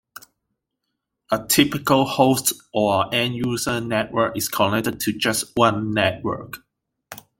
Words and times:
A 1.29 1.45
typical 1.47 2.05
host 2.05 2.53
or 2.73 3.13
end-user 3.13 3.81
network 3.81 4.35
is 4.35 4.49
connected 4.49 4.99
to 5.01 5.13
just 5.13 5.51
one 5.55 5.93
network. 5.93 6.57